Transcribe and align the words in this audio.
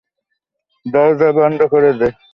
দরজা 0.85 1.29
বন্ধ 1.37 1.59
করে 1.73 1.91
দে! 1.99 2.09